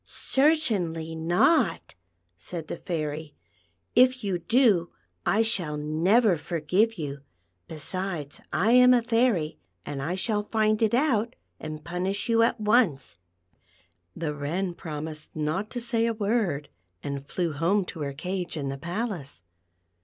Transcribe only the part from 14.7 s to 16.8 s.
promised not to say a word,